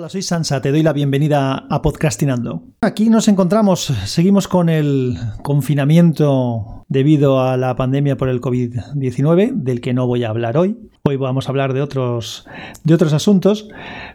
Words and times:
Hola, 0.00 0.08
soy 0.08 0.22
Sansa, 0.22 0.62
te 0.62 0.70
doy 0.70 0.82
la 0.82 0.94
bienvenida 0.94 1.66
a 1.68 1.82
Podcastinando. 1.82 2.62
Aquí 2.80 3.10
nos 3.10 3.28
encontramos, 3.28 3.92
seguimos 4.06 4.48
con 4.48 4.70
el 4.70 5.18
confinamiento 5.42 6.79
debido 6.90 7.40
a 7.40 7.56
la 7.56 7.76
pandemia 7.76 8.16
por 8.16 8.28
el 8.28 8.40
COVID-19, 8.40 9.52
del 9.54 9.80
que 9.80 9.94
no 9.94 10.06
voy 10.08 10.24
a 10.24 10.28
hablar 10.28 10.58
hoy. 10.58 10.76
Hoy 11.04 11.16
vamos 11.16 11.46
a 11.46 11.50
hablar 11.50 11.72
de 11.72 11.80
otros, 11.80 12.46
de 12.84 12.94
otros 12.94 13.12
asuntos. 13.12 13.68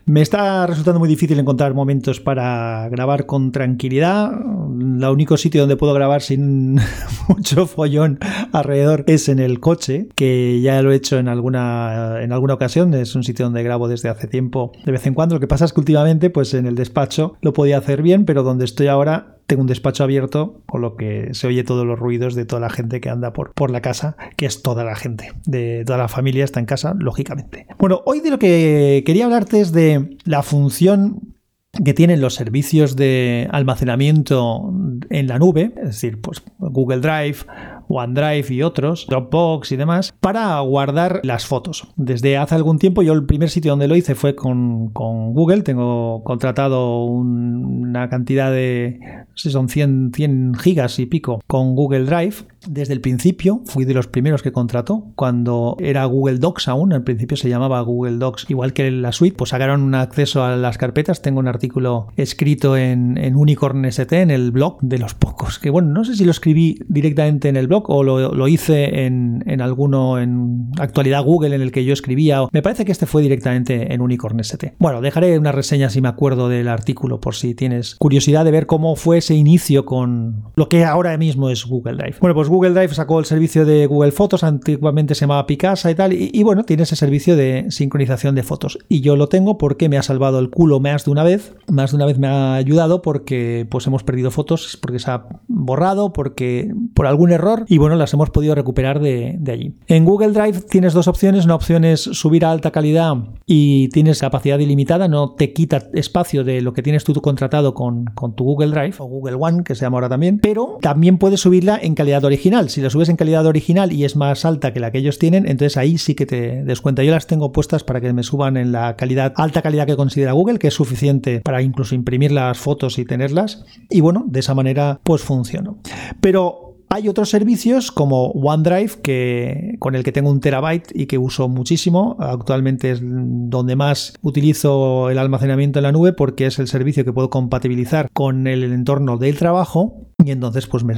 Me 0.06 0.22
está 0.22 0.68
resultando 0.68 1.00
muy 1.00 1.08
difícil 1.08 1.40
encontrar 1.40 1.74
momentos 1.74 2.20
para 2.20 2.88
grabar 2.90 3.26
con 3.26 3.54
tranquilidad. 3.54 4.32
El 4.34 5.04
único 5.06 5.38
sitio 5.38 5.62
donde 5.62 5.78
puedo 5.78 5.94
grabar 5.94 6.22
sin 6.22 6.76
mucho 7.30 7.66
follón 7.66 8.20
alrededor 8.52 9.06
es 9.08 9.30
en 9.30 9.40
el 9.40 9.62
coche, 9.62 10.10
que 10.14 10.60
ya 10.62 10.82
lo 10.82 10.92
he 10.92 10.96
hecho 10.96 11.18
en 11.18 11.30
alguna, 11.30 12.22
en 12.22 12.34
alguna 12.34 12.56
ocasión. 12.56 12.94
Es 12.94 13.16
un 13.16 13.24
sitio 13.24 13.46
donde 13.46 13.64
grabo 13.64 13.88
desde 13.88 14.10
hace 14.10 14.28
tiempo, 14.28 14.74
de 14.86 14.92
vez 14.92 15.08
en 15.08 15.14
cuando. 15.14 15.36
Lo 15.36 15.40
que 15.40 15.48
pasa 15.48 15.64
es 15.64 15.72
que 15.72 15.80
últimamente, 15.80 16.30
pues 16.30 16.54
en 16.54 16.68
el 16.68 16.76
despacho 16.76 17.38
lo 17.42 17.54
podía 17.54 17.78
hacer 17.78 18.02
bien, 18.02 18.26
pero 18.26 18.44
donde 18.44 18.66
estoy 18.66 18.88
ahora 18.88 19.35
tengo 19.48 19.62
un 19.62 19.68
despacho 19.68 20.04
abierto, 20.04 20.62
con 20.66 20.82
lo 20.82 20.96
que 20.96 21.34
se 21.34 21.48
oye 21.48 21.64
todos 21.64 21.86
los 21.86 22.00
ruidos 22.00 22.36
de 22.36 22.46
toda 22.46 22.60
la 22.60 22.70
gente 22.70 23.00
que 23.00 23.10
anda 23.10 23.34
por, 23.34 23.54
por 23.54 23.72
la 23.72 23.82
casa, 23.82 24.18
que 24.38 24.46
es 24.46 24.62
toda 24.62 24.84
la 24.84 24.96
gente, 24.96 25.34
de 25.46 25.84
toda 25.86 25.98
la 25.98 26.08
familia 26.08 26.44
está 26.44 26.60
en 26.60 26.66
casa, 26.66 26.96
lógicamente. 26.98 27.68
Bueno, 27.78 28.02
hoy 28.06 28.22
de 28.22 28.32
lo 28.32 28.40
que 28.40 29.04
quería 29.06 29.26
hablarte 29.26 29.60
es 29.60 29.72
de 29.72 30.18
la 30.24 30.44
función 30.44 31.36
que 31.84 31.94
tienen 31.94 32.22
los 32.22 32.36
servicios 32.36 32.96
de 32.96 33.48
almacenamiento 33.52 34.74
en 35.10 35.28
la 35.28 35.40
nube, 35.40 35.74
es 35.78 35.88
decir, 35.88 36.22
pues 36.22 36.42
Google 36.58 37.00
Drive, 37.00 37.40
OneDrive 37.88 38.54
y 38.54 38.62
otros, 38.64 39.06
Dropbox 39.08 39.72
y 39.72 39.76
demás, 39.76 40.14
para 40.20 40.60
guardar 40.62 41.22
las 41.24 41.46
fotos. 41.46 41.88
Desde 41.96 42.38
hace 42.38 42.56
algún 42.56 42.80
tiempo, 42.80 43.02
yo 43.02 43.14
el 43.14 43.26
primer 43.26 43.50
sitio 43.50 43.72
donde 43.72 43.88
lo 43.88 43.96
hice 43.96 44.16
fue 44.16 44.36
con, 44.36 44.94
Google. 44.94 45.62
Tengo 45.62 46.24
contratado 46.24 47.04
una 47.06 48.10
cantidad 48.10 48.52
de, 48.52 49.00
no 49.02 49.38
sé, 49.38 49.50
son 49.50 49.70
100, 49.70 50.12
100 50.14 50.56
gigas 50.56 51.00
y 51.00 51.06
pico 51.06 51.42
con 51.48 51.76
Google 51.76 52.06
Drive. 52.06 52.36
Desde 52.68 52.94
el 52.94 53.02
principio 53.02 53.62
fui 53.66 53.86
de 53.86 53.94
los 53.94 54.08
primeros 54.08 54.42
que 54.42 54.52
contrató, 54.52 55.12
cuando 55.16 55.76
era 55.80 56.06
Google 56.06 56.38
Docs 56.38 56.68
aún, 56.68 56.94
al 56.94 57.04
principio 57.04 57.38
se 57.38 57.50
llamaba 57.50 57.82
Google 57.82 58.18
Docs, 58.18 58.50
igual 58.50 58.74
que 58.74 58.90
la 58.92 59.12
suite, 59.12 59.36
pues 59.38 59.52
sacaron 59.52 59.82
un 59.82 59.96
acceso 59.96 60.44
a 60.44 60.56
las 60.56 60.78
carpetas. 60.78 61.22
Tengo 61.22 61.40
un 61.40 61.48
artículo 61.48 62.08
escrito 62.16 62.78
en, 62.78 63.16
Unicorn 63.36 63.86
ST, 63.86 64.22
en 64.22 64.32
el 64.32 64.52
blog 64.52 64.80
de 64.82 64.98
los 64.98 65.14
pocos, 65.14 65.60
que 65.60 65.70
bueno, 65.70 65.90
no 65.90 66.04
sé 66.04 66.16
si 66.16 66.26
lo 66.26 66.32
escribí 66.32 66.80
directamente 66.88 67.50
en 67.50 67.58
el 67.58 67.68
blog 67.68 67.90
o 67.90 68.04
lo, 68.04 68.48
hice 68.48 69.06
en, 69.06 69.44
en, 69.48 69.62
alguno 69.62 70.20
en 70.20 70.70
actualidad 70.80 71.24
Google 71.24 71.56
en 71.56 71.62
el 71.62 71.72
que 71.72 71.86
yo 71.86 71.94
escribía. 71.94 72.42
Me 72.52 72.62
parece 72.62 72.86
que 72.86 72.92
este 72.92 73.06
fue 73.06 73.22
directamente 73.22 73.94
en 73.94 74.02
Unicorn 74.02 74.40
ST. 74.40 74.76
Bueno, 74.80 75.02
dejaré 75.02 75.38
una 75.38 75.52
reseña 75.52 75.90
si 75.90 76.02
me 76.02 76.08
acuerdo 76.08 76.50
del 76.50 76.68
artículo 76.68 77.20
por 77.20 77.36
si 77.36 77.56
tienes 77.56 77.96
curiosidad 77.96 78.46
de 78.46 78.52
ver 78.52 78.66
cómo 78.66 78.96
fue 78.96 79.18
ese 79.18 79.36
inicio 79.36 79.86
con 79.86 80.44
lo 80.56 80.70
que 80.70 80.86
ahora 80.86 81.18
mismo 81.18 81.50
es 81.50 81.66
Google 81.66 81.98
Drive. 81.98 82.18
Bueno, 82.20 82.36
pues 82.36 82.48
Google 82.56 82.72
Drive 82.72 82.94
sacó 82.94 83.20
el 83.20 83.26
servicio 83.26 83.66
de 83.66 83.86
Google 83.86 84.14
Fotos, 84.14 84.46
antiguamente 84.46 85.14
se 85.14 85.22
llamaba 85.22 85.46
Picasa 85.46 85.92
y 85.92 85.96
tal, 85.96 86.14
y, 86.14 86.42
bueno, 86.44 86.64
tiene 86.64 86.84
ese 86.84 86.96
servicio 86.96 87.36
de 87.36 87.66
sincronización 87.70 88.34
de 88.34 88.44
fotos. 88.44 88.80
Y 88.88 89.02
yo 89.02 89.18
lo 89.18 89.28
tengo 89.28 89.58
porque 89.58 89.90
me 89.90 89.98
ha 89.98 90.04
salvado 90.04 90.40
el 90.40 90.50
culo 90.50 90.80
más 90.80 91.04
de 91.04 91.12
una 91.12 91.24
vez, 91.24 91.54
más 91.70 91.92
de 91.92 91.98
una 91.98 92.06
vez 92.06 92.18
me 92.18 92.28
ha 92.28 92.56
ayudado 92.56 93.02
porque 93.02 93.68
pues 93.70 93.86
hemos 93.88 94.04
perdido 94.04 94.32
fotos, 94.32 94.78
porque 94.82 95.00
se 95.00 95.12
ha 95.12 95.26
borrado, 95.48 96.14
porque 96.14 96.74
por 96.94 97.08
algún 97.08 97.32
error 97.32 97.66
y 97.68 97.78
bueno, 97.78 97.98
las 97.98 98.14
hemos 98.14 98.30
podido 98.30 98.56
recuperar 98.56 99.02
de, 99.02 99.38
allí. 99.52 99.76
En 99.88 100.06
Google 100.06 100.32
Drive 100.32 100.62
tienes 100.62 100.94
dos 100.94 101.10
opciones, 101.10 101.44
una 101.44 101.56
opción 101.56 101.84
es 101.84 102.02
subir 102.02 102.46
a 102.46 102.52
alta 102.52 102.72
calidad 102.72 103.16
y 103.46 103.90
tienes 103.90 104.22
capacidad 104.22 104.60
ilimitada, 104.60 105.10
no 105.10 105.32
te 105.32 105.52
quita 105.52 105.90
espacio 105.94 106.46
de 106.46 106.62
lo 106.62 106.72
que 106.74 106.82
tienes 106.82 107.04
tú 107.04 107.14
contratado 107.22 107.74
con, 107.74 108.06
con 108.06 108.34
tu 108.34 108.46
Google 108.46 108.68
Drive 108.68 108.96
o 109.00 109.06
Google 109.06 109.36
One, 109.40 109.64
que 109.66 109.76
se 109.76 109.82
llama 109.82 109.98
ahora 109.98 110.10
también, 110.10 110.40
pero 110.40 110.78
también 110.82 111.18
puedes 111.18 111.42
subirla 111.42 111.78
en 111.82 111.96
calidad 111.96 112.24
original. 112.24 112.45
Si 112.46 112.80
la 112.80 112.92
subes 112.92 113.10
en 113.10 113.16
calidad 113.16 113.48
original 113.48 113.92
y 113.92 114.06
es 114.06 114.16
más 114.16 114.46
alta 114.46 114.72
que 114.72 114.80
la 114.80 114.92
que 114.92 115.00
ellos 115.00 115.18
tienen, 115.18 115.48
entonces 115.48 115.78
ahí 115.78 115.98
sí 115.98 116.14
que 116.14 116.28
te 116.28 116.64
descuenta. 116.64 117.04
Yo 117.04 117.10
las 117.10 117.26
tengo 117.26 117.52
puestas 117.52 117.84
para 117.84 118.00
que 118.02 118.14
me 118.14 118.22
suban 118.22 118.56
en 118.56 118.72
la 118.72 118.96
calidad, 118.96 119.34
alta 119.36 119.64
calidad 119.64 119.88
que 119.88 119.96
considera 119.96 120.34
Google, 120.34 120.60
que 120.60 120.68
es 120.68 120.74
suficiente 120.76 121.42
para 121.42 121.64
incluso 121.64 121.96
imprimir 121.96 122.32
las 122.32 122.60
fotos 122.60 123.00
y 123.00 123.06
tenerlas. 123.06 123.66
Y 123.90 124.02
bueno, 124.02 124.26
de 124.28 124.42
esa 124.42 124.54
manera 124.54 125.00
pues 125.04 125.24
funciona. 125.24 125.74
Pero 126.22 126.66
hay 126.90 127.10
otros 127.10 127.30
servicios 127.30 127.92
como 127.92 128.28
OneDrive, 128.28 129.02
que, 129.02 129.76
con 129.80 129.96
el 129.96 130.04
que 130.04 130.12
tengo 130.12 130.30
un 130.30 130.40
terabyte 130.40 130.92
y 130.94 131.08
que 131.08 131.18
uso 131.18 131.50
muchísimo. 131.50 132.16
Actualmente 132.20 132.92
es 132.92 133.02
donde 133.02 133.76
más 133.76 134.14
utilizo 134.22 135.10
el 135.10 135.18
almacenamiento 135.18 135.80
en 135.80 135.84
la 135.84 135.92
nube 135.92 136.14
porque 136.14 136.46
es 136.46 136.60
el 136.60 136.68
servicio 136.68 137.04
que 137.04 137.12
puedo 137.12 137.30
compatibilizar 137.30 138.10
con 138.14 138.46
el 138.46 138.64
entorno 138.64 139.18
del 139.18 139.38
trabajo. 139.38 140.05
Y 140.24 140.32
entonces, 140.32 140.66
pues 140.66 140.84
me, 140.84 140.94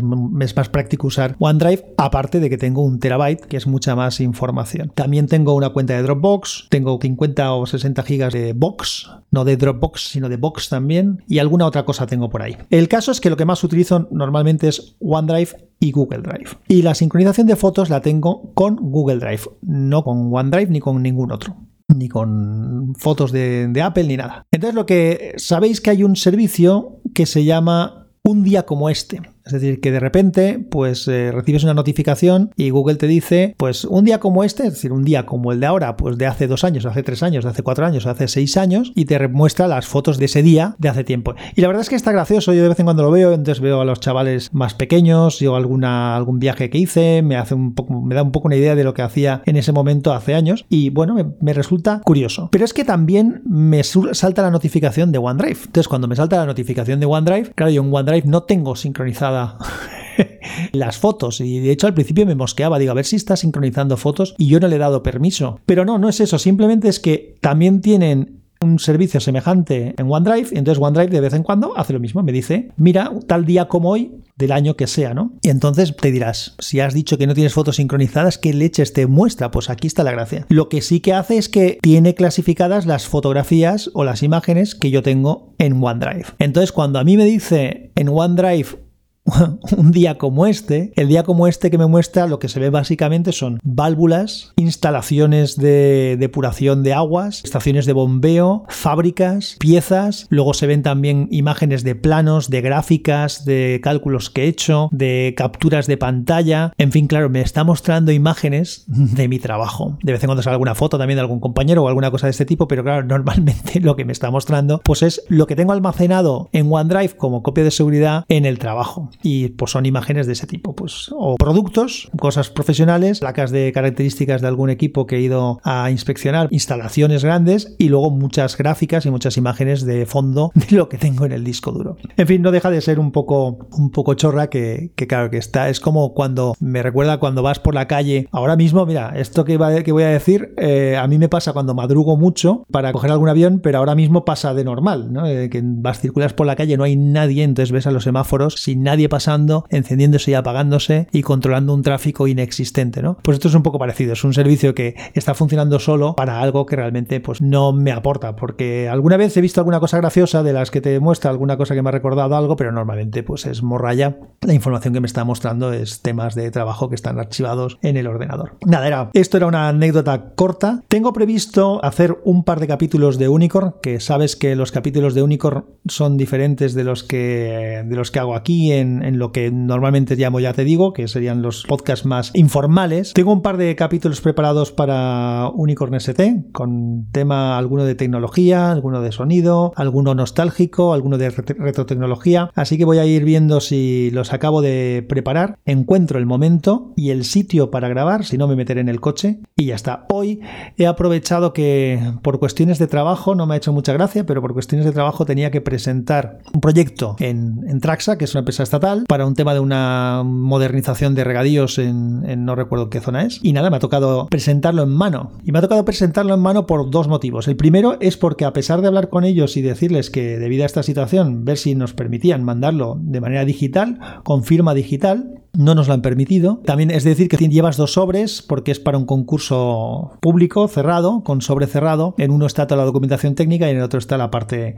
es 0.45 0.55
más 0.55 0.69
práctico 0.69 1.07
usar 1.07 1.35
OneDrive, 1.39 1.95
aparte 1.97 2.39
de 2.39 2.49
que 2.49 2.57
tengo 2.57 2.83
un 2.83 2.99
terabyte, 2.99 3.41
que 3.41 3.57
es 3.57 3.67
mucha 3.67 3.95
más 3.95 4.21
información. 4.21 4.91
También 4.95 5.27
tengo 5.27 5.53
una 5.53 5.69
cuenta 5.69 5.95
de 5.95 6.03
Dropbox, 6.03 6.67
tengo 6.69 6.97
50 7.01 7.53
o 7.53 7.65
60 7.65 8.03
gigas 8.03 8.33
de 8.33 8.53
Box, 8.53 9.09
no 9.31 9.43
de 9.43 9.57
Dropbox, 9.57 10.09
sino 10.09 10.29
de 10.29 10.37
Box 10.37 10.69
también, 10.69 11.23
y 11.27 11.39
alguna 11.39 11.65
otra 11.65 11.83
cosa 11.83 12.05
tengo 12.05 12.29
por 12.29 12.41
ahí. 12.41 12.57
El 12.69 12.87
caso 12.87 13.11
es 13.11 13.19
que 13.19 13.29
lo 13.29 13.37
que 13.37 13.45
más 13.45 13.63
utilizo 13.63 14.07
normalmente 14.11 14.69
es 14.69 14.95
OneDrive 14.99 15.71
y 15.79 15.91
Google 15.91 16.21
Drive. 16.21 16.51
Y 16.67 16.83
la 16.83 16.95
sincronización 16.95 17.47
de 17.47 17.55
fotos 17.55 17.89
la 17.89 18.01
tengo 18.01 18.53
con 18.53 18.77
Google 18.77 19.17
Drive, 19.17 19.41
no 19.61 20.03
con 20.03 20.33
OneDrive 20.33 20.71
ni 20.71 20.79
con 20.79 21.01
ningún 21.01 21.31
otro 21.31 21.55
ni 21.95 22.09
con 22.09 22.93
fotos 22.95 23.31
de, 23.31 23.69
de, 23.69 23.81
Apple 23.81 24.03
ni 24.03 24.17
nada. 24.17 24.45
Entonces 24.51 24.75
lo 24.75 24.85
que 24.85 25.33
sabéis 25.37 25.79
que 25.79 25.89
hay 25.89 26.03
un 26.03 26.17
servicio 26.17 26.99
que 27.15 27.25
se 27.25 27.45
llama 27.45 28.06
un 28.27 28.43
día 28.43 28.65
como 28.65 28.89
este. 28.89 29.21
Es 29.47 29.53
decir, 29.53 29.81
que 29.81 29.91
de 29.91 29.99
repente, 29.99 30.59
pues 30.69 31.07
eh, 31.07 31.31
recibes 31.31 31.63
una 31.63 31.73
notificación 31.73 32.51
y 32.55 32.69
Google 32.69 32.95
te 32.95 33.07
dice, 33.07 33.55
pues 33.57 33.85
un 33.85 34.05
día 34.05 34.19
como 34.19 34.43
este, 34.43 34.67
es 34.67 34.73
decir, 34.73 34.91
un 34.91 35.03
día 35.03 35.25
como 35.25 35.51
el 35.51 35.59
de 35.59 35.65
ahora, 35.65 35.97
pues 35.97 36.17
de 36.17 36.27
hace 36.27 36.47
dos 36.47 36.63
años, 36.63 36.85
hace 36.85 37.03
tres 37.03 37.23
años, 37.23 37.43
de 37.43 37.49
hace 37.49 37.63
cuatro 37.63 37.85
años, 37.85 38.05
hace 38.05 38.27
seis 38.27 38.57
años, 38.57 38.91
y 38.95 39.05
te 39.05 39.27
muestra 39.27 39.67
las 39.67 39.87
fotos 39.87 40.17
de 40.17 40.25
ese 40.25 40.43
día 40.43 40.75
de 40.77 40.89
hace 40.89 41.03
tiempo. 41.03 41.35
Y 41.55 41.61
la 41.61 41.67
verdad 41.67 41.81
es 41.81 41.89
que 41.89 41.95
está 41.95 42.11
gracioso, 42.11 42.53
yo 42.53 42.61
de 42.61 42.69
vez 42.69 42.79
en 42.79 42.85
cuando 42.85 43.03
lo 43.03 43.11
veo, 43.11 43.33
entonces 43.33 43.61
veo 43.61 43.81
a 43.81 43.85
los 43.85 43.99
chavales 43.99 44.53
más 44.53 44.73
pequeños, 44.73 45.39
yo 45.39 45.55
alguna, 45.55 46.15
algún 46.15 46.39
viaje 46.39 46.69
que 46.69 46.77
hice, 46.77 47.21
me 47.21 47.37
hace 47.37 47.55
un 47.55 47.73
poco, 47.73 48.01
me 48.01 48.15
da 48.15 48.23
un 48.23 48.31
poco 48.31 48.47
una 48.47 48.55
idea 48.55 48.75
de 48.75 48.83
lo 48.83 48.93
que 48.93 49.01
hacía 49.01 49.41
en 49.45 49.55
ese 49.55 49.71
momento 49.71 50.13
hace 50.13 50.33
años, 50.33 50.65
y 50.69 50.89
bueno, 50.89 51.15
me 51.39 51.53
resulta 51.53 52.01
curioso. 52.03 52.49
Pero 52.51 52.65
es 52.65 52.73
que 52.73 52.83
también 52.83 53.41
me 53.45 53.83
salta 53.83 54.41
la 54.41 54.51
notificación 54.51 55.11
de 55.11 55.17
OneDrive. 55.17 55.59
Entonces, 55.65 55.87
cuando 55.87 56.07
me 56.07 56.15
salta 56.15 56.37
la 56.37 56.45
notificación 56.45 56.99
de 56.99 57.05
OneDrive, 57.05 57.51
claro, 57.55 57.71
yo 57.71 57.81
en 57.83 57.93
OneDrive 57.93 58.27
no 58.27 58.43
tengo 58.43 58.75
sincronizada 58.75 59.36
las 60.71 60.97
fotos. 60.97 61.41
Y 61.41 61.59
de 61.59 61.71
hecho 61.71 61.87
al 61.87 61.93
principio 61.93 62.25
me 62.25 62.35
mosqueaba, 62.35 62.79
digo, 62.79 62.91
a 62.91 62.95
ver 62.95 63.05
si 63.05 63.15
está 63.15 63.35
sincronizando 63.35 63.97
fotos 63.97 64.35
y 64.37 64.47
yo 64.47 64.59
no 64.59 64.67
le 64.67 64.75
he 64.75 64.79
dado 64.79 65.03
permiso. 65.03 65.59
Pero 65.65 65.85
no, 65.85 65.97
no 65.97 66.09
es 66.09 66.19
eso, 66.19 66.39
simplemente 66.39 66.87
es 66.87 66.99
que 66.99 67.35
también 67.41 67.81
tienen 67.81 68.37
un 68.61 68.79
servicio 68.79 69.19
semejante 69.19 69.93
en 69.97 70.11
OneDrive 70.11 70.49
entonces 70.53 70.81
OneDrive 70.81 71.11
de 71.11 71.21
vez 71.21 71.33
en 71.33 71.43
cuando 71.43 71.77
hace 71.77 71.93
lo 71.93 71.99
mismo, 71.99 72.23
me 72.23 72.31
dice, 72.31 72.69
mira, 72.77 73.11
tal 73.27 73.45
día 73.45 73.67
como 73.67 73.91
hoy 73.91 74.23
del 74.35 74.51
año 74.51 74.75
que 74.75 74.87
sea, 74.87 75.13
¿no? 75.13 75.33
Y 75.41 75.49
entonces 75.49 75.95
te 75.95 76.11
dirás, 76.11 76.55
si 76.59 76.79
has 76.79 76.93
dicho 76.93 77.17
que 77.17 77.27
no 77.27 77.33
tienes 77.33 77.53
fotos 77.53 77.77
sincronizadas, 77.77 78.37
¿qué 78.37 78.53
leches 78.53 78.93
te 78.93 79.07
muestra? 79.07 79.51
Pues 79.51 79.69
aquí 79.69 79.87
está 79.87 80.03
la 80.03 80.11
gracia. 80.11 80.45
Lo 80.49 80.69
que 80.69 80.81
sí 80.81 80.99
que 80.99 81.13
hace 81.13 81.37
es 81.37 81.49
que 81.49 81.79
tiene 81.81 82.13
clasificadas 82.13 82.85
las 82.85 83.07
fotografías 83.07 83.89
o 83.93 84.03
las 84.03 84.23
imágenes 84.23 84.75
que 84.75 84.91
yo 84.91 85.01
tengo 85.01 85.53
en 85.57 85.83
OneDrive. 85.83 86.25
Entonces 86.39 86.71
cuando 86.71 86.99
a 86.99 87.03
mí 87.03 87.17
me 87.17 87.25
dice 87.25 87.91
en 87.95 88.09
OneDrive 88.09 88.86
un 89.77 89.91
día 89.91 90.17
como 90.17 90.45
este, 90.45 90.91
el 90.95 91.07
día 91.07 91.23
como 91.23 91.47
este 91.47 91.69
que 91.69 91.77
me 91.77 91.87
muestra 91.87 92.27
lo 92.27 92.39
que 92.39 92.49
se 92.49 92.59
ve 92.59 92.69
básicamente 92.69 93.31
son 93.31 93.59
válvulas, 93.63 94.53
instalaciones 94.55 95.57
de 95.57 96.17
depuración 96.19 96.83
de 96.83 96.93
aguas, 96.93 97.41
estaciones 97.43 97.85
de 97.85 97.93
bombeo, 97.93 98.65
fábricas, 98.69 99.55
piezas, 99.59 100.27
luego 100.29 100.53
se 100.53 100.67
ven 100.67 100.83
también 100.83 101.27
imágenes 101.31 101.83
de 101.83 101.95
planos, 101.95 102.49
de 102.49 102.61
gráficas, 102.61 103.45
de 103.45 103.79
cálculos 103.83 104.29
que 104.29 104.45
he 104.45 104.47
hecho, 104.47 104.89
de 104.91 105.33
capturas 105.35 105.87
de 105.87 105.97
pantalla, 105.97 106.73
en 106.77 106.91
fin, 106.91 107.07
claro, 107.07 107.29
me 107.29 107.41
está 107.41 107.63
mostrando 107.63 108.11
imágenes 108.11 108.85
de 108.87 109.27
mi 109.27 109.39
trabajo. 109.39 109.97
De 110.01 110.11
vez 110.13 110.23
en 110.23 110.27
cuando 110.27 110.43
sale 110.43 110.53
alguna 110.53 110.75
foto 110.75 110.97
también 110.97 111.17
de 111.17 111.21
algún 111.21 111.39
compañero 111.39 111.83
o 111.83 111.87
alguna 111.87 112.11
cosa 112.11 112.27
de 112.27 112.31
este 112.31 112.45
tipo, 112.45 112.67
pero 112.67 112.83
claro, 112.83 113.03
normalmente 113.03 113.79
lo 113.81 113.95
que 113.95 114.05
me 114.05 114.13
está 114.13 114.31
mostrando 114.31 114.81
pues 114.83 115.03
es 115.03 115.23
lo 115.27 115.47
que 115.47 115.55
tengo 115.55 115.73
almacenado 115.73 116.49
en 116.53 116.71
OneDrive 116.71 117.15
como 117.17 117.43
copia 117.43 117.63
de 117.63 117.71
seguridad 117.71 118.25
en 118.29 118.45
el 118.45 118.59
trabajo. 118.59 119.09
Y 119.23 119.49
pues 119.49 119.71
son 119.71 119.85
imágenes 119.85 120.27
de 120.27 120.33
ese 120.33 120.47
tipo, 120.47 120.75
pues 120.75 121.09
o 121.11 121.35
productos, 121.35 122.09
cosas 122.17 122.49
profesionales, 122.49 123.19
placas 123.19 123.51
de 123.51 123.71
características 123.71 124.41
de 124.41 124.47
algún 124.47 124.69
equipo 124.69 125.05
que 125.07 125.17
he 125.17 125.21
ido 125.21 125.59
a 125.63 125.91
inspeccionar, 125.91 126.47
instalaciones 126.51 127.23
grandes 127.23 127.75
y 127.77 127.89
luego 127.89 128.11
muchas 128.11 128.57
gráficas 128.57 129.05
y 129.05 129.11
muchas 129.11 129.37
imágenes 129.37 129.85
de 129.85 130.05
fondo 130.05 130.51
de 130.55 130.75
lo 130.75 130.89
que 130.89 130.97
tengo 130.97 131.25
en 131.25 131.31
el 131.31 131.43
disco 131.43 131.71
duro. 131.71 131.97
En 132.15 132.27
fin, 132.27 132.41
no 132.41 132.51
deja 132.51 132.69
de 132.69 132.81
ser 132.81 132.99
un 132.99 133.11
poco 133.11 133.67
un 133.77 133.91
poco 133.91 134.13
chorra 134.13 134.49
que, 134.49 134.91
claro 135.07 135.29
que 135.29 135.37
está 135.37 135.69
es 135.69 135.79
como 135.79 136.13
cuando 136.13 136.55
me 136.59 136.83
recuerda 136.83 137.19
cuando 137.19 137.43
vas 137.43 137.59
por 137.59 137.75
la 137.75 137.87
calle. 137.87 138.27
Ahora 138.31 138.55
mismo, 138.55 138.85
mira, 138.85 139.13
esto 139.15 139.45
que, 139.45 139.57
que 139.83 139.91
voy 139.91 140.03
a 140.03 140.09
decir 140.09 140.53
eh, 140.57 140.97
a 140.97 141.07
mí 141.07 141.17
me 141.17 141.29
pasa 141.29 141.53
cuando 141.53 141.73
madrugo 141.73 142.17
mucho 142.17 142.65
para 142.71 142.91
coger 142.91 143.11
algún 143.11 143.29
avión, 143.29 143.59
pero 143.61 143.79
ahora 143.79 143.95
mismo 143.95 144.25
pasa 144.25 144.53
de 144.53 144.63
normal, 144.63 145.11
¿no? 145.11 145.25
Eh, 145.25 145.49
que 145.49 145.61
vas 145.63 145.99
circulas 145.99 146.33
por 146.33 146.45
la 146.45 146.55
calle, 146.55 146.77
no 146.77 146.83
hay 146.83 146.95
nadie, 146.95 147.43
entonces 147.43 147.71
ves 147.71 147.87
a 147.87 147.91
los 147.91 148.03
semáforos 148.03 148.55
sin 148.55 148.83
nadie 148.83 149.06
pasando, 149.09 149.65
encendiéndose 149.69 150.31
y 150.31 150.33
apagándose 150.33 151.07
y 151.11 151.21
controlando 151.21 151.73
un 151.73 151.83
tráfico 151.83 152.27
inexistente, 152.27 153.01
¿no? 153.01 153.17
Pues 153.23 153.35
esto 153.35 153.47
es 153.47 153.55
un 153.55 153.63
poco 153.63 153.79
parecido, 153.79 154.13
es 154.13 154.23
un 154.23 154.33
servicio 154.33 154.75
que 154.75 154.95
está 155.13 155.33
funcionando 155.33 155.79
solo 155.79 156.15
para 156.15 156.41
algo 156.41 156.65
que 156.65 156.75
realmente 156.75 157.19
pues 157.19 157.41
no 157.41 157.73
me 157.73 157.91
aporta, 157.91 158.35
porque 158.35 158.89
alguna 158.89 159.17
vez 159.17 159.35
he 159.37 159.41
visto 159.41 159.61
alguna 159.61 159.79
cosa 159.79 159.97
graciosa 159.97 160.43
de 160.43 160.53
las 160.53 160.71
que 160.71 160.81
te 160.81 160.99
muestra 160.99 161.31
alguna 161.31 161.57
cosa 161.57 161.75
que 161.75 161.81
me 161.81 161.89
ha 161.89 161.91
recordado 161.91 162.35
algo, 162.35 162.55
pero 162.55 162.71
normalmente 162.71 163.23
pues 163.23 163.45
es 163.45 163.63
morralla. 163.63 164.17
La 164.41 164.53
información 164.53 164.93
que 164.93 165.01
me 165.01 165.07
está 165.07 165.23
mostrando 165.23 165.73
es 165.73 166.01
temas 166.01 166.35
de 166.35 166.49
trabajo 166.51 166.89
que 166.89 166.95
están 166.95 167.19
archivados 167.19 167.77
en 167.81 167.97
el 167.97 168.07
ordenador. 168.07 168.57
Nada, 168.65 168.87
era, 168.87 169.09
esto 169.13 169.37
era 169.37 169.47
una 169.47 169.69
anécdota 169.69 170.33
corta. 170.35 170.83
Tengo 170.87 171.13
previsto 171.13 171.83
hacer 171.83 172.17
un 172.23 172.43
par 172.43 172.59
de 172.59 172.67
capítulos 172.67 173.17
de 173.17 173.29
Unicorn, 173.29 173.75
que 173.81 173.99
sabes 173.99 174.35
que 174.35 174.55
los 174.55 174.71
capítulos 174.71 175.13
de 175.13 175.23
Unicorn 175.23 175.65
son 175.87 176.17
diferentes 176.17 176.73
de 176.73 176.83
los 176.83 177.03
que, 177.03 177.83
de 177.85 177.95
los 177.95 178.11
que 178.11 178.19
hago 178.19 178.35
aquí 178.35 178.71
en, 178.71 178.96
en 179.03 179.19
lo 179.19 179.31
que 179.31 179.51
normalmente 179.51 180.15
llamo, 180.15 180.39
ya 180.39 180.53
te 180.53 180.63
digo, 180.63 180.93
que 180.93 181.07
serían 181.07 181.41
los 181.41 181.63
podcasts 181.63 182.05
más 182.05 182.31
informales. 182.33 183.13
Tengo 183.13 183.31
un 183.31 183.41
par 183.41 183.57
de 183.57 183.75
capítulos 183.75 184.21
preparados 184.21 184.71
para 184.71 185.49
Unicorn 185.53 185.95
ST, 185.95 186.51
con 186.51 187.07
tema 187.11 187.57
alguno 187.57 187.83
de 187.83 187.95
tecnología, 187.95 188.71
alguno 188.71 189.01
de 189.01 189.11
sonido, 189.11 189.73
alguno 189.75 190.15
nostálgico, 190.15 190.93
alguno 190.93 191.17
de 191.17 191.29
retrotecnología. 191.29 192.51
Así 192.55 192.77
que 192.77 192.85
voy 192.85 192.99
a 192.99 193.05
ir 193.05 193.23
viendo 193.23 193.61
si 193.61 194.11
los 194.11 194.33
acabo 194.33 194.61
de 194.61 195.05
preparar, 195.07 195.59
encuentro 195.65 196.19
el 196.19 196.25
momento 196.25 196.93
y 196.95 197.11
el 197.11 197.23
sitio 197.23 197.71
para 197.71 197.89
grabar, 197.89 198.25
si 198.25 198.37
no 198.37 198.47
me 198.47 198.55
meteré 198.55 198.81
en 198.81 198.89
el 198.89 198.99
coche 198.99 199.39
y 199.55 199.65
ya 199.65 199.75
está. 199.75 200.05
Hoy 200.09 200.41
he 200.77 200.87
aprovechado 200.87 201.53
que 201.53 201.99
por 202.21 202.39
cuestiones 202.39 202.79
de 202.79 202.87
trabajo, 202.87 203.35
no 203.35 203.45
me 203.45 203.55
ha 203.55 203.57
hecho 203.57 203.73
mucha 203.73 203.93
gracia, 203.93 204.25
pero 204.25 204.41
por 204.41 204.53
cuestiones 204.53 204.85
de 204.85 204.91
trabajo 204.91 205.25
tenía 205.25 205.51
que 205.51 205.61
presentar 205.61 206.39
un 206.53 206.61
proyecto 206.61 207.15
en, 207.19 207.65
en 207.67 207.79
Traxa, 207.79 208.17
que 208.17 208.25
es 208.25 208.33
una 208.33 208.39
empresa 208.39 208.63
para 208.79 209.25
un 209.25 209.35
tema 209.35 209.53
de 209.53 209.59
una 209.59 210.23
modernización 210.25 211.15
de 211.15 211.23
regadíos 211.23 211.77
en, 211.77 212.23
en 212.27 212.45
no 212.45 212.55
recuerdo 212.55 212.89
qué 212.89 212.99
zona 212.99 213.23
es. 213.23 213.39
Y 213.43 213.53
nada, 213.53 213.69
me 213.69 213.77
ha 213.77 213.79
tocado 213.79 214.27
presentarlo 214.27 214.83
en 214.83 214.89
mano. 214.89 215.31
Y 215.43 215.51
me 215.51 215.59
ha 215.59 215.61
tocado 215.61 215.85
presentarlo 215.85 216.33
en 216.33 216.39
mano 216.39 216.65
por 216.65 216.89
dos 216.89 217.07
motivos. 217.07 217.47
El 217.47 217.55
primero 217.55 217.97
es 217.99 218.17
porque 218.17 218.45
a 218.45 218.53
pesar 218.53 218.81
de 218.81 218.87
hablar 218.87 219.09
con 219.09 219.23
ellos 219.23 219.57
y 219.57 219.61
decirles 219.61 220.09
que 220.09 220.37
debido 220.37 220.63
a 220.63 220.67
esta 220.67 220.83
situación, 220.83 221.45
ver 221.45 221.57
si 221.57 221.75
nos 221.75 221.93
permitían 221.93 222.43
mandarlo 222.43 222.97
de 222.99 223.21
manera 223.21 223.45
digital, 223.45 223.99
con 224.23 224.43
firma 224.43 224.73
digital, 224.73 225.41
no 225.53 225.75
nos 225.75 225.87
lo 225.87 225.93
han 225.93 226.01
permitido. 226.01 226.61
También 226.65 226.91
es 226.91 227.03
decir 227.03 227.27
que 227.29 227.37
llevas 227.37 227.77
dos 227.77 227.93
sobres 227.93 228.41
porque 228.41 228.71
es 228.71 228.79
para 228.79 228.97
un 228.97 229.05
concurso 229.05 230.17
público 230.21 230.67
cerrado, 230.67 231.23
con 231.23 231.41
sobre 231.41 231.67
cerrado. 231.67 232.13
En 232.17 232.31
uno 232.31 232.45
está 232.45 232.67
toda 232.67 232.79
la 232.79 232.85
documentación 232.85 233.35
técnica 233.35 233.67
y 233.67 233.71
en 233.71 233.77
el 233.77 233.83
otro 233.83 233.99
está 233.99 234.17
la 234.17 234.29
parte 234.29 234.75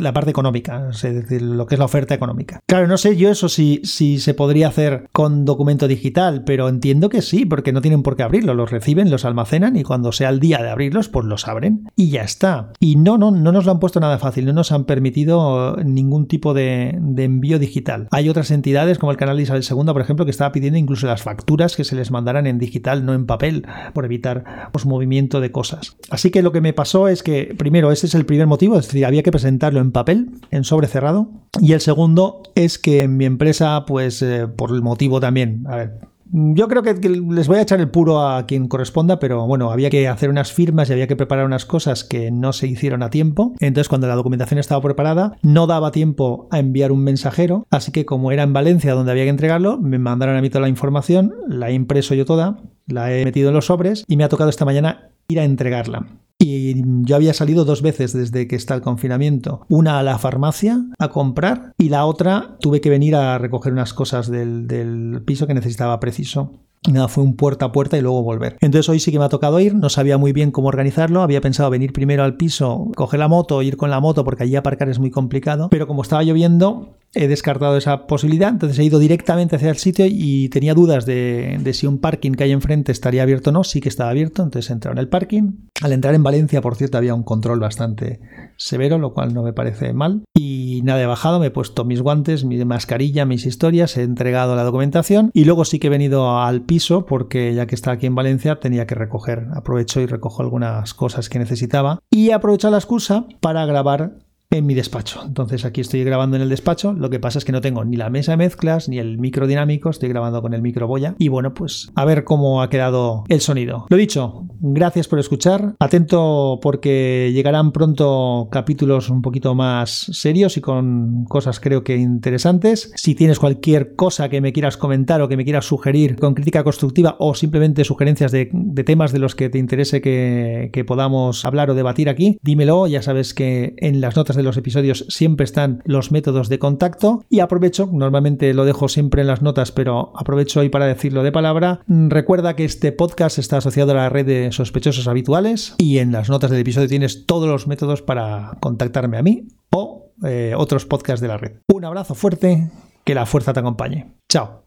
la 0.00 0.12
parte 0.12 0.30
económica, 0.30 0.88
es 0.90 1.02
decir, 1.02 1.42
lo 1.42 1.66
que 1.66 1.74
es 1.74 1.78
la 1.80 1.84
oferta 1.84 2.14
económica. 2.14 2.60
Claro, 2.68 2.86
no 2.86 2.96
sé 2.96 3.13
yo 3.16 3.30
eso 3.30 3.48
si, 3.48 3.80
si 3.84 4.18
se 4.18 4.34
podría 4.34 4.68
hacer 4.68 5.08
con 5.12 5.44
documento 5.44 5.88
digital, 5.88 6.44
pero 6.44 6.68
entiendo 6.68 7.08
que 7.08 7.22
sí, 7.22 7.44
porque 7.44 7.72
no 7.72 7.80
tienen 7.80 8.02
por 8.02 8.16
qué 8.16 8.22
abrirlo, 8.22 8.54
los 8.54 8.70
reciben, 8.70 9.10
los 9.10 9.24
almacenan 9.24 9.76
y 9.76 9.82
cuando 9.82 10.12
sea 10.12 10.28
el 10.28 10.40
día 10.40 10.58
de 10.58 10.70
abrirlos, 10.70 11.08
pues 11.08 11.26
los 11.26 11.48
abren 11.48 11.90
y 11.96 12.10
ya 12.10 12.22
está. 12.22 12.72
Y 12.80 12.96
no, 12.96 13.18
no, 13.18 13.30
no 13.30 13.52
nos 13.52 13.64
lo 13.64 13.72
han 13.72 13.80
puesto 13.80 14.00
nada 14.00 14.18
fácil, 14.18 14.46
no 14.46 14.52
nos 14.52 14.72
han 14.72 14.84
permitido 14.84 15.76
ningún 15.84 16.26
tipo 16.26 16.54
de, 16.54 16.98
envío 17.16 17.58
digital. 17.58 18.08
Hay 18.10 18.28
otras 18.28 18.50
entidades 18.50 18.98
como 18.98 19.12
el 19.12 19.18
canal 19.18 19.36
de 19.36 19.44
Isabel 19.44 19.64
II, 19.68 19.92
por 19.92 20.00
ejemplo, 20.00 20.24
que 20.24 20.30
estaba 20.30 20.52
pidiendo 20.52 20.78
incluso 20.78 21.06
las 21.06 21.22
facturas 21.22 21.76
que 21.76 21.84
se 21.84 21.96
les 21.96 22.10
mandaran 22.10 22.46
en 22.46 22.58
digital, 22.58 23.04
no 23.04 23.14
en 23.14 23.26
papel, 23.26 23.66
por 23.92 24.04
evitar 24.04 24.70
pues, 24.72 24.86
movimiento 24.86 25.40
de 25.40 25.52
cosas. 25.52 25.96
Así 26.10 26.30
que 26.30 26.42
lo 26.42 26.52
que 26.52 26.60
me 26.60 26.72
pasó 26.72 27.08
es 27.08 27.22
que, 27.22 27.54
primero, 27.56 27.92
ese 27.92 28.06
es 28.06 28.14
el 28.14 28.26
primer 28.26 28.46
motivo, 28.46 28.78
es 28.78 28.86
decir, 28.86 29.06
había 29.06 29.22
que 29.22 29.30
presentar 29.30 29.74
en 29.76 29.92
papel, 29.92 30.30
en 30.50 30.64
sobre 30.64 30.88
cerrado. 30.88 31.28
Y 31.60 31.72
el 31.72 31.80
segundo 31.80 32.42
es 32.54 32.78
que 32.78 33.03
en 33.04 33.16
mi 33.16 33.24
empresa, 33.24 33.84
pues 33.86 34.20
eh, 34.22 34.48
por 34.48 34.70
el 34.70 34.82
motivo 34.82 35.20
también, 35.20 35.64
a 35.68 35.76
ver, 35.76 36.00
yo 36.36 36.66
creo 36.66 36.82
que 36.82 36.94
les 36.94 37.46
voy 37.46 37.58
a 37.58 37.62
echar 37.62 37.78
el 37.80 37.90
puro 37.90 38.26
a 38.26 38.44
quien 38.46 38.66
corresponda, 38.66 39.20
pero 39.20 39.46
bueno, 39.46 39.70
había 39.70 39.88
que 39.88 40.08
hacer 40.08 40.30
unas 40.30 40.52
firmas 40.52 40.88
y 40.88 40.92
había 40.92 41.06
que 41.06 41.14
preparar 41.14 41.44
unas 41.44 41.64
cosas 41.64 42.02
que 42.02 42.32
no 42.32 42.52
se 42.52 42.66
hicieron 42.66 43.04
a 43.04 43.10
tiempo. 43.10 43.54
Entonces, 43.60 43.88
cuando 43.88 44.08
la 44.08 44.16
documentación 44.16 44.58
estaba 44.58 44.82
preparada, 44.82 45.36
no 45.42 45.68
daba 45.68 45.92
tiempo 45.92 46.48
a 46.50 46.58
enviar 46.58 46.90
un 46.90 47.04
mensajero. 47.04 47.66
Así 47.70 47.92
que, 47.92 48.04
como 48.04 48.32
era 48.32 48.42
en 48.42 48.52
Valencia 48.52 48.94
donde 48.94 49.12
había 49.12 49.24
que 49.24 49.30
entregarlo, 49.30 49.78
me 49.78 49.98
mandaron 49.98 50.36
a 50.36 50.40
mí 50.40 50.48
toda 50.48 50.62
la 50.62 50.68
información, 50.68 51.34
la 51.46 51.70
he 51.70 51.74
impreso 51.74 52.14
yo 52.14 52.24
toda, 52.24 52.56
la 52.86 53.14
he 53.14 53.24
metido 53.24 53.50
en 53.50 53.54
los 53.54 53.66
sobres 53.66 54.04
y 54.08 54.16
me 54.16 54.24
ha 54.24 54.28
tocado 54.28 54.50
esta 54.50 54.64
mañana 54.64 55.10
ir 55.28 55.38
a 55.38 55.44
entregarla. 55.44 56.06
Y 56.38 56.82
yo 57.02 57.16
había 57.16 57.32
salido 57.32 57.64
dos 57.64 57.80
veces 57.80 58.12
desde 58.12 58.46
que 58.48 58.56
está 58.56 58.74
el 58.74 58.80
confinamiento. 58.80 59.64
Una 59.68 59.98
a 59.98 60.02
la 60.02 60.18
farmacia 60.18 60.84
a 60.98 61.08
comprar 61.08 61.72
y 61.78 61.88
la 61.88 62.04
otra 62.04 62.56
tuve 62.60 62.80
que 62.80 62.90
venir 62.90 63.14
a 63.16 63.38
recoger 63.38 63.72
unas 63.72 63.94
cosas 63.94 64.30
del, 64.30 64.66
del 64.66 65.22
piso 65.24 65.46
que 65.46 65.54
necesitaba 65.54 66.00
preciso. 66.00 66.60
Nada, 66.90 67.08
fue 67.08 67.24
un 67.24 67.34
puerta 67.34 67.66
a 67.66 67.72
puerta 67.72 67.96
y 67.96 68.02
luego 68.02 68.22
volver. 68.22 68.56
Entonces 68.60 68.88
hoy 68.88 69.00
sí 69.00 69.10
que 69.10 69.18
me 69.18 69.24
ha 69.24 69.30
tocado 69.30 69.58
ir, 69.58 69.74
no 69.74 69.88
sabía 69.88 70.18
muy 70.18 70.32
bien 70.32 70.50
cómo 70.50 70.68
organizarlo, 70.68 71.22
había 71.22 71.40
pensado 71.40 71.70
venir 71.70 71.92
primero 71.92 72.24
al 72.24 72.36
piso, 72.36 72.90
coger 72.94 73.20
la 73.20 73.28
moto, 73.28 73.62
ir 73.62 73.76
con 73.76 73.90
la 73.90 74.00
moto 74.00 74.24
porque 74.24 74.42
allí 74.42 74.56
aparcar 74.56 74.88
es 74.90 74.98
muy 74.98 75.10
complicado, 75.10 75.68
pero 75.70 75.86
como 75.86 76.02
estaba 76.02 76.22
lloviendo 76.22 76.96
he 77.14 77.28
descartado 77.28 77.76
esa 77.76 78.06
posibilidad, 78.06 78.50
entonces 78.50 78.78
he 78.78 78.84
ido 78.84 78.98
directamente 78.98 79.56
hacia 79.56 79.70
el 79.70 79.76
sitio 79.76 80.06
y 80.08 80.48
tenía 80.48 80.74
dudas 80.74 81.06
de, 81.06 81.60
si 81.72 81.86
un 81.86 81.98
parking 81.98 82.32
que 82.32 82.44
hay 82.44 82.52
enfrente 82.52 82.92
estaría 82.92 83.22
abierto 83.22 83.50
o 83.50 83.52
no, 83.52 83.64
sí 83.64 83.80
que 83.80 83.88
estaba 83.88 84.10
abierto, 84.10 84.42
entonces 84.42 84.70
he 84.70 84.72
entrado 84.72 84.94
en 84.94 84.98
el 84.98 85.08
parking. 85.08 85.52
Al 85.80 85.92
entrar 85.92 86.14
en 86.14 86.22
Valencia, 86.22 86.60
por 86.60 86.74
cierto, 86.74 86.98
había 86.98 87.14
un 87.14 87.22
control 87.22 87.60
bastante 87.60 88.20
severo, 88.56 88.98
lo 88.98 89.14
cual 89.14 89.32
no 89.32 89.42
me 89.42 89.52
parece 89.52 89.92
mal. 89.92 90.24
Y 90.36 90.53
nada, 90.84 91.02
he 91.02 91.06
bajado, 91.06 91.40
me 91.40 91.46
he 91.46 91.50
puesto 91.50 91.84
mis 91.84 92.00
guantes, 92.00 92.44
mi 92.44 92.62
mascarilla, 92.64 93.24
mis 93.24 93.46
historias, 93.46 93.96
he 93.96 94.02
entregado 94.02 94.56
la 94.56 94.62
documentación 94.62 95.30
y 95.34 95.44
luego 95.44 95.64
sí 95.64 95.78
que 95.78 95.88
he 95.88 95.90
venido 95.90 96.38
al 96.38 96.62
piso 96.62 97.06
porque 97.06 97.54
ya 97.54 97.66
que 97.66 97.74
está 97.74 97.92
aquí 97.92 98.06
en 98.06 98.14
Valencia 98.14 98.60
tenía 98.60 98.86
que 98.86 98.94
recoger, 98.94 99.48
aprovecho 99.54 100.00
y 100.00 100.06
recojo 100.06 100.42
algunas 100.42 100.94
cosas 100.94 101.28
que 101.28 101.38
necesitaba 101.38 101.98
y 102.10 102.30
he 102.30 102.34
la 102.70 102.78
excusa 102.78 103.26
para 103.40 103.66
grabar 103.66 104.23
mi 104.62 104.74
despacho. 104.74 105.22
Entonces 105.24 105.64
aquí 105.64 105.80
estoy 105.80 106.04
grabando 106.04 106.36
en 106.36 106.42
el 106.42 106.48
despacho, 106.48 106.92
lo 106.92 107.10
que 107.10 107.20
pasa 107.20 107.38
es 107.38 107.44
que 107.44 107.52
no 107.52 107.60
tengo 107.60 107.84
ni 107.84 107.96
la 107.96 108.10
mesa 108.10 108.32
de 108.32 108.36
mezclas 108.36 108.88
ni 108.88 108.98
el 108.98 109.18
micro 109.18 109.46
dinámico, 109.46 109.90
estoy 109.90 110.08
grabando 110.08 110.42
con 110.42 110.54
el 110.54 110.62
micro 110.62 110.86
boya 110.86 111.14
y 111.18 111.28
bueno, 111.28 111.54
pues 111.54 111.90
a 111.94 112.04
ver 112.04 112.24
cómo 112.24 112.62
ha 112.62 112.70
quedado 112.70 113.24
el 113.28 113.40
sonido. 113.40 113.86
Lo 113.88 113.96
dicho, 113.96 114.46
gracias 114.60 115.08
por 115.08 115.18
escuchar, 115.18 115.74
atento 115.78 116.58
porque 116.62 117.30
llegarán 117.32 117.72
pronto 117.72 118.48
capítulos 118.50 119.10
un 119.10 119.22
poquito 119.22 119.54
más 119.54 119.90
serios 120.12 120.56
y 120.56 120.60
con 120.60 121.24
cosas 121.24 121.60
creo 121.60 121.84
que 121.84 121.96
interesantes. 121.96 122.92
Si 122.96 123.14
tienes 123.14 123.38
cualquier 123.38 123.94
cosa 123.96 124.28
que 124.28 124.40
me 124.40 124.52
quieras 124.52 124.76
comentar 124.76 125.20
o 125.20 125.28
que 125.28 125.36
me 125.36 125.44
quieras 125.44 125.66
sugerir 125.66 126.16
con 126.16 126.34
crítica 126.34 126.64
constructiva 126.64 127.16
o 127.18 127.34
simplemente 127.34 127.84
sugerencias 127.84 128.32
de, 128.32 128.46
temas 128.84 129.12
de 129.12 129.18
los 129.18 129.34
que 129.34 129.48
te 129.48 129.58
interese 129.58 130.00
que, 130.00 130.70
que 130.72 130.84
podamos 130.84 131.44
hablar 131.44 131.70
o 131.70 131.74
debatir 131.74 132.08
aquí, 132.08 132.38
dímelo, 132.42 132.86
ya 132.86 133.02
sabes 133.02 133.34
que 133.34 133.74
en 133.78 134.00
las 134.00 134.16
notas 134.16 134.36
de 134.36 134.42
los 134.44 134.56
episodios 134.56 135.06
siempre 135.08 135.44
están 135.44 135.82
los 135.84 136.12
métodos 136.12 136.48
de 136.48 136.58
contacto 136.58 137.24
y 137.28 137.40
aprovecho, 137.40 137.88
normalmente 137.92 138.54
lo 138.54 138.64
dejo 138.64 138.88
siempre 138.88 139.22
en 139.22 139.26
las 139.26 139.42
notas, 139.42 139.72
pero 139.72 140.12
aprovecho 140.16 140.60
hoy 140.60 140.68
para 140.68 140.86
decirlo 140.86 141.22
de 141.22 141.32
palabra. 141.32 141.80
Recuerda 141.88 142.56
que 142.56 142.64
este 142.64 142.92
podcast 142.92 143.38
está 143.38 143.58
asociado 143.58 143.92
a 143.92 143.96
la 143.96 144.08
red 144.08 144.26
de 144.26 144.52
sospechosos 144.52 145.08
habituales 145.08 145.74
y 145.78 145.98
en 145.98 146.12
las 146.12 146.28
notas 146.28 146.50
del 146.50 146.60
episodio 146.60 146.88
tienes 146.88 147.26
todos 147.26 147.48
los 147.48 147.66
métodos 147.66 148.02
para 148.02 148.56
contactarme 148.60 149.18
a 149.18 149.22
mí 149.22 149.48
o 149.70 150.12
eh, 150.24 150.54
otros 150.56 150.86
podcasts 150.86 151.20
de 151.20 151.28
la 151.28 151.38
red. 151.38 151.52
Un 151.72 151.84
abrazo 151.84 152.14
fuerte, 152.14 152.70
que 153.04 153.14
la 153.14 153.26
fuerza 153.26 153.52
te 153.52 153.60
acompañe. 153.60 154.14
Chao. 154.28 154.62